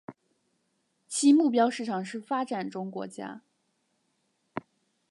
[1.07, 3.43] 其目标市场是发展中国家。